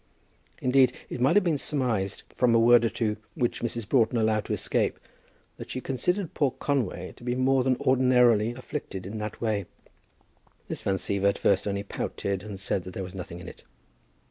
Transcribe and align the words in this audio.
Indeed, 0.63 0.93
it 1.11 1.21
might 1.21 1.35
have 1.35 1.43
been 1.43 1.59
surmised, 1.59 2.23
from 2.33 2.55
a 2.55 2.59
word 2.59 2.83
or 2.85 2.89
two 2.89 3.17
which 3.35 3.61
Mrs. 3.61 3.87
Broughton 3.87 4.17
allowed 4.17 4.45
to 4.45 4.53
escape, 4.53 4.97
that 5.57 5.69
she 5.69 5.79
considered 5.79 6.33
poor 6.33 6.49
Conway 6.49 7.11
to 7.17 7.23
be 7.23 7.35
more 7.35 7.63
than 7.63 7.77
ordinarily 7.79 8.49
afflicted 8.55 9.05
in 9.05 9.19
that 9.19 9.39
way. 9.39 9.67
Miss 10.67 10.81
Van 10.81 10.95
Siever 10.97 11.29
at 11.29 11.37
first 11.37 11.67
only 11.67 11.83
pouted, 11.83 12.41
and 12.41 12.59
said 12.59 12.81
that 12.83 12.95
there 12.95 13.03
was 13.03 13.13
nothing 13.13 13.39
in 13.39 13.47
it. 13.47 13.61